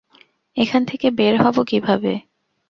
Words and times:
এখান 0.57 0.81
থেকে 0.85 1.07
বের 1.11 1.35
হব 1.43 1.57
কীভাবে? 1.63 2.13